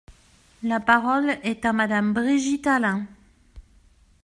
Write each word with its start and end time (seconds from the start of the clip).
La 0.63 0.79
parole 0.79 1.37
est 1.43 1.63
à 1.63 1.73
Madame 1.73 2.11
Brigitte 2.11 2.65
Allain. 2.65 3.05